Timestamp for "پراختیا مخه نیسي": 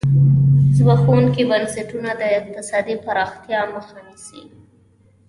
3.05-4.41